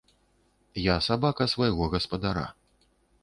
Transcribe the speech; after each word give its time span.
Я 0.83 0.95
сабака 1.09 1.47
свайго 1.53 1.91
гаспадара. 1.97 2.47